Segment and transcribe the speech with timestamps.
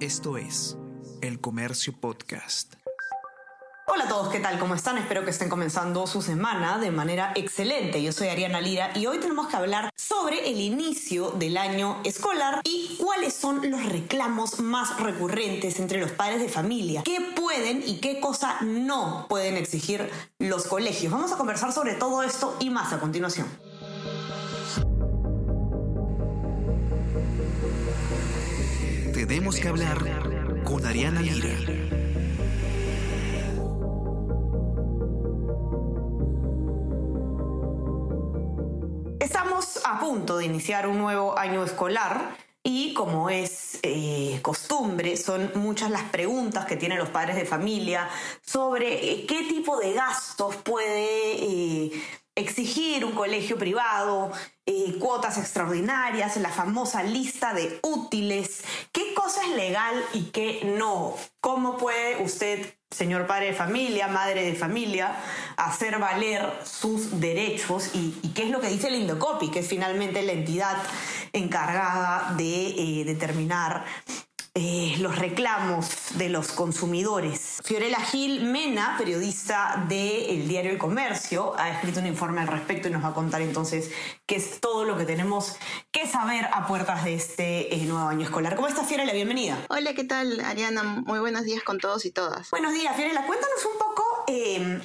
[0.00, 0.76] Esto es
[1.22, 2.74] El Comercio Podcast.
[3.86, 4.58] Hola a todos, ¿qué tal?
[4.58, 4.98] ¿Cómo están?
[4.98, 8.02] Espero que estén comenzando su semana de manera excelente.
[8.02, 12.60] Yo soy Ariana Lira y hoy tenemos que hablar sobre el inicio del año escolar
[12.64, 17.02] y cuáles son los reclamos más recurrentes entre los padres de familia.
[17.02, 21.10] ¿Qué pueden y qué cosa no pueden exigir los colegios?
[21.10, 23.46] Vamos a conversar sobre todo esto y más a continuación.
[29.26, 31.48] Tenemos que hablar con Ariana Lira.
[39.18, 42.36] Estamos a punto de iniciar un nuevo año escolar
[42.68, 48.08] y como es eh, costumbre, son muchas las preguntas que tienen los padres de familia
[48.42, 51.92] sobre eh, qué tipo de gastos puede eh,
[52.34, 54.32] exigir un colegio privado,
[54.98, 61.16] cuotas extraordinarias, la famosa lista de útiles, qué cosa es legal y qué no.
[61.40, 65.16] ¿Cómo puede usted, señor padre de familia, madre de familia,
[65.56, 70.22] hacer valer sus derechos y, qué es lo que dice el Indocopi, que es finalmente
[70.22, 70.76] la entidad
[71.32, 73.84] encargada de eh, determinar
[74.58, 77.60] eh, los reclamos de los consumidores.
[77.62, 82.90] Fiorella Gil Mena, periodista del diario El Comercio, ha escrito un informe al respecto y
[82.90, 83.90] nos va a contar entonces
[84.24, 85.56] qué es todo lo que tenemos
[85.90, 88.56] que saber a puertas de este eh, nuevo año escolar.
[88.56, 89.12] ¿Cómo estás, Fiorella?
[89.12, 89.58] Bienvenida.
[89.68, 90.82] Hola, ¿qué tal, Ariana?
[90.82, 92.50] Muy buenos días con todos y todas.
[92.50, 93.26] Buenos días, Fiorella.
[93.26, 94.24] Cuéntanos un poco...
[94.28, 94.80] Eh,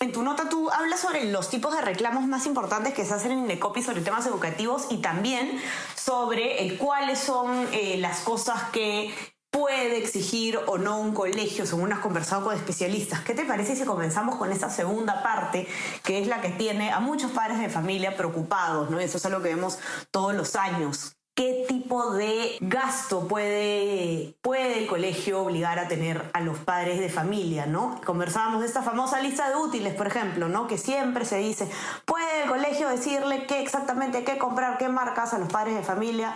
[0.00, 3.32] en tu nota tú hablas sobre los tipos de reclamos más importantes que se hacen
[3.32, 5.60] en Indecopi sobre temas educativos y también
[5.96, 9.14] sobre cuáles son eh, las cosas que
[9.50, 13.20] puede exigir o no un colegio, según has conversado con especialistas.
[13.20, 15.66] ¿Qué te parece si comenzamos con esta segunda parte,
[16.04, 18.90] que es la que tiene a muchos padres de familia preocupados?
[18.90, 19.00] ¿no?
[19.00, 19.78] Eso es algo que vemos
[20.10, 26.40] todos los años qué tipo de gasto puede, puede el colegio obligar a tener a
[26.40, 28.00] los padres de familia, ¿no?
[28.04, 30.66] Conversábamos de esta famosa lista de útiles, por ejemplo, ¿no?
[30.66, 31.70] Que siempre se dice,
[32.06, 36.34] ¿puede el colegio decirle qué exactamente qué comprar, qué marcas a los padres de familia?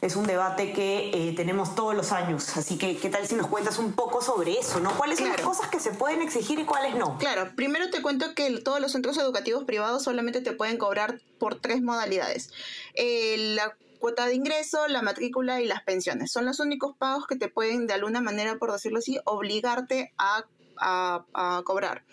[0.00, 2.58] es un debate que eh, tenemos todos los años.
[2.58, 4.78] Así que, ¿qué tal si nos cuentas un poco sobre eso?
[4.78, 4.94] ¿no?
[4.98, 7.16] ¿Cuáles son las cosas que se pueden exigir y cuáles no?
[7.16, 11.58] Claro, primero te cuento que todos los centros educativos privados solamente te pueden cobrar por
[11.58, 12.52] tres modalidades.
[12.94, 13.74] Eh, la
[14.04, 16.30] cuota de ingreso, la matrícula y las pensiones.
[16.30, 20.44] Son los únicos pagos que te pueden, de alguna manera, por decirlo así, obligarte a
[20.78, 22.04] a, cobrar.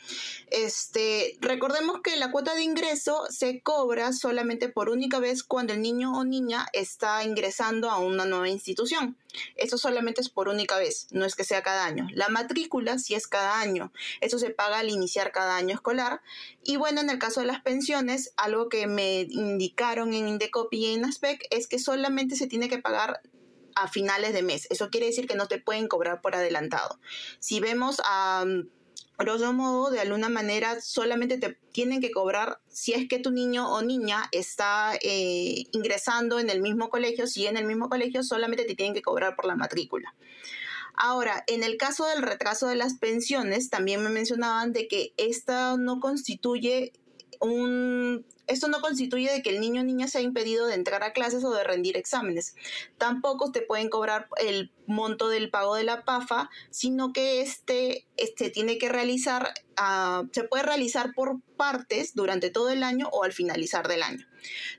[0.48, 5.82] Este, recordemos que la cuota de ingreso se cobra solamente por única vez cuando el
[5.82, 9.18] niño o niña está ingresando a una nueva institución.
[9.56, 12.08] Eso solamente es por única vez, no es que sea cada año.
[12.14, 13.92] La matrícula sí es cada año.
[14.20, 16.22] Eso se paga al iniciar cada año escolar.
[16.64, 20.94] Y bueno, en el caso de las pensiones, algo que me indicaron en Indecopi y
[20.94, 23.22] en ASPEC es que solamente se tiene que pagar
[23.76, 24.68] a finales de mes.
[24.70, 27.00] Eso quiere decir que no te pueden cobrar por adelantado.
[27.40, 28.46] Si vemos a
[29.18, 33.72] grosso modo, de alguna manera, solamente te tienen que cobrar si es que tu niño
[33.72, 37.28] o niña está eh, ingresando en el mismo colegio.
[37.28, 40.14] Si en el mismo colegio, solamente te tienen que cobrar por la matrícula.
[40.94, 45.78] Ahora, en el caso del retraso de las pensiones, también me mencionaban de que esta
[45.78, 46.94] no constituye
[47.40, 51.14] un esto no constituye de que el niño o niña sea impedido de entrar a
[51.14, 52.56] clases o de rendir exámenes.
[52.98, 58.50] Tampoco te pueden cobrar el monto del pago de la PAFA, sino que este, este
[58.50, 63.32] tiene que realizar, uh, se puede realizar por partes durante todo el año o al
[63.32, 64.28] finalizar del año.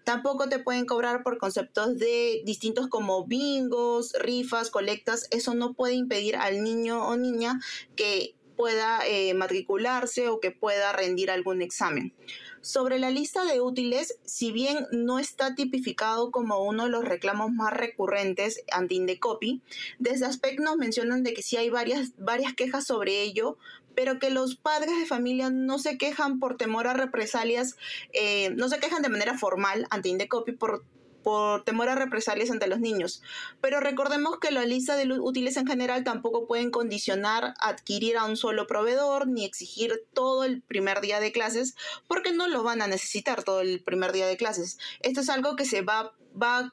[0.04, 5.28] Tampoco te pueden cobrar por conceptos de distintos como bingos, rifas, colectas.
[5.30, 7.58] Eso no puede impedir al niño o niña
[7.96, 12.15] que pueda eh, matricularse o que pueda rendir algún examen.
[12.61, 17.50] Sobre la lista de útiles, si bien no está tipificado como uno de los reclamos
[17.50, 19.62] más recurrentes ante Indecopi,
[19.99, 23.59] desde ASPEC nos mencionan de que sí hay varias, varias quejas sobre ello,
[23.97, 27.75] pero que los padres de familia no se quejan por temor a represalias,
[28.12, 30.84] eh, no se quejan de manera formal ante Indecopi por
[31.22, 33.22] por temor a represalias ante los niños.
[33.60, 38.37] Pero recordemos que la lista de útiles en general tampoco pueden condicionar adquirir a un
[38.37, 41.75] solo proveedor ni exigir todo el primer día de clases
[42.08, 44.79] porque no lo van a necesitar todo el primer día de clases.
[45.00, 46.73] Esto es algo que se va, va a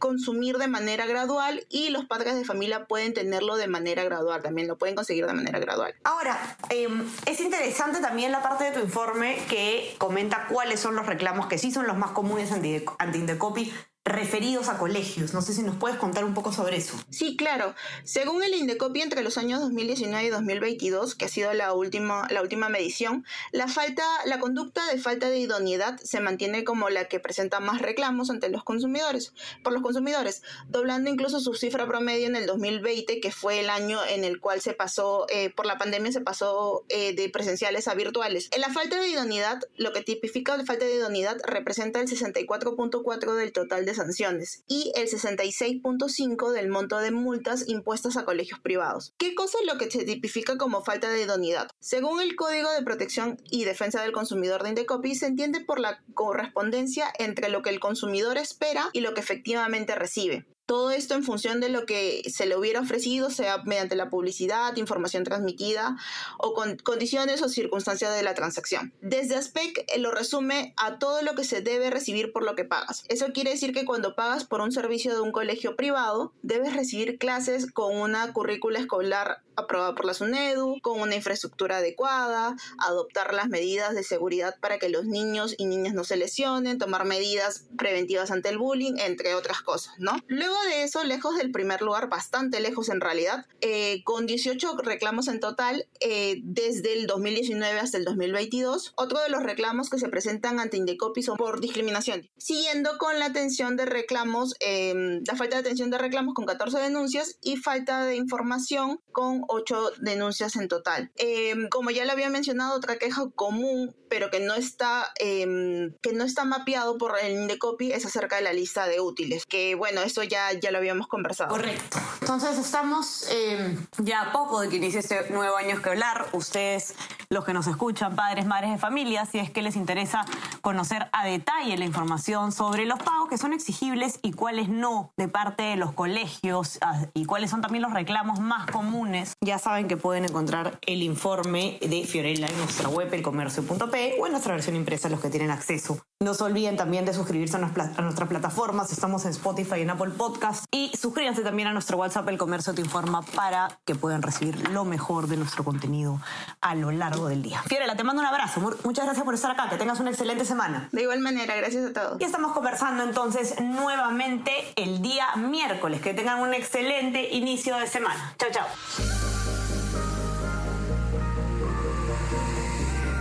[0.00, 4.66] consumir de manera gradual y los padres de familia pueden tenerlo de manera gradual, también
[4.66, 5.94] lo pueden conseguir de manera gradual.
[6.02, 11.06] Ahora, em, es interesante también la parte de tu informe que comenta cuáles son los
[11.06, 13.72] reclamos que sí son los más comunes ante, ante Indecopi
[14.04, 15.34] referidos a colegios.
[15.34, 16.98] No sé si nos puedes contar un poco sobre eso.
[17.10, 17.74] Sí, claro.
[18.02, 22.40] Según el Indecopi, entre los años 2019 y 2022, que ha sido la última, la
[22.40, 27.20] última medición, la, falta, la conducta de falta de idoneidad se mantiene como la que
[27.20, 32.36] presenta más reclamos ante los consumidores, por los consumidores, doblando incluso su cifra promedio en
[32.36, 36.10] el 2020, que fue el año en el cual se pasó, eh, por la pandemia
[36.10, 38.48] se pasó eh, de presenciales a virtuales.
[38.52, 43.34] En la falta de idoneidad, lo que tipifica la falta de idoneidad representa el 64.4
[43.34, 49.14] del total de sanciones y el 66.5 del monto de multas impuestas a colegios privados.
[49.18, 51.68] ¿Qué cosa es lo que se tipifica como falta de idoneidad?
[51.80, 56.02] Según el Código de Protección y Defensa del Consumidor de Indecopi, se entiende por la
[56.14, 60.46] correspondencia entre lo que el consumidor espera y lo que efectivamente recibe.
[60.70, 64.76] Todo esto en función de lo que se le hubiera ofrecido, sea mediante la publicidad,
[64.76, 65.96] información transmitida
[66.38, 68.94] o con condiciones o circunstancias de la transacción.
[69.00, 72.64] Desde ASPEC eh, lo resume a todo lo que se debe recibir por lo que
[72.64, 73.02] pagas.
[73.08, 77.18] Eso quiere decir que cuando pagas por un servicio de un colegio privado, debes recibir
[77.18, 83.48] clases con una currícula escolar aprobada por la SUNEDU, con una infraestructura adecuada, adoptar las
[83.48, 88.30] medidas de seguridad para que los niños y niñas no se lesionen, tomar medidas preventivas
[88.30, 90.12] ante el bullying, entre otras cosas, ¿no?
[90.28, 95.28] Luego de eso, lejos del primer lugar, bastante lejos en realidad, eh, con 18 reclamos
[95.28, 98.92] en total eh, desde el 2019 hasta el 2022.
[98.96, 102.28] Otro de los reclamos que se presentan ante Indecopi son por discriminación.
[102.36, 106.78] Siguiendo con la atención de reclamos, em, la falta de atención de reclamos con 14
[106.78, 111.10] denuncias y falta de información con 8 denuncias en total.
[111.16, 116.12] Em, como ya lo había mencionado, otra queja común, pero que no está, em, que
[116.12, 119.46] no está mapeado por el Indecopi es acerca de la lista de útiles.
[119.46, 121.50] Que bueno, eso ya ya, lo habíamos conversado.
[121.50, 121.98] Correcto.
[122.20, 126.94] Entonces estamos eh, ya a poco de que inicie este nuevo año hablar Ustedes,
[127.28, 130.24] los que nos escuchan, padres, madres de familia, si es que les interesa
[130.60, 135.28] conocer a detalle la información sobre los pagos que son exigibles y cuáles no de
[135.28, 139.88] parte de los colegios ah, y cuáles son también los reclamos más comunes, ya saben
[139.88, 144.76] que pueden encontrar el informe de Fiorella en nuestra web, elcomercio.p o en nuestra versión
[144.76, 146.04] impresa, los que tienen acceso.
[146.22, 148.92] No se olviden también de suscribirse a, nuestras plataformas.
[148.92, 150.66] Estamos en Spotify y en Apple Podcast.
[150.70, 154.84] Y suscríbanse también a nuestro WhatsApp, El Comercio Te Informa, para que puedan recibir lo
[154.84, 156.20] mejor de nuestro contenido
[156.60, 157.62] a lo largo del día.
[157.62, 158.60] Fiorella, te mando un abrazo.
[158.84, 159.70] Muchas gracias por estar acá.
[159.70, 160.90] Que tengas una excelente semana.
[160.92, 162.20] De igual manera, gracias a todos.
[162.20, 166.02] Y estamos conversando entonces nuevamente el día miércoles.
[166.02, 168.34] Que tengan un excelente inicio de semana.
[168.38, 168.66] Chao, chao.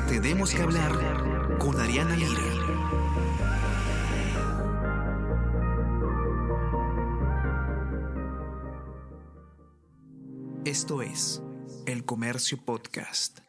[0.09, 1.28] Tenemos que hablar
[1.79, 2.29] con Ariana Lira.
[10.65, 11.41] Esto es
[11.85, 13.48] El Comercio Podcast.